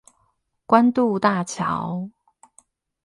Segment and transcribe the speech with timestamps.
[0.65, 2.09] 關渡大橋